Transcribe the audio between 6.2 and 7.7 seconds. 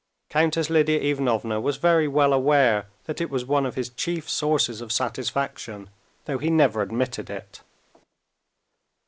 though he never admitted it.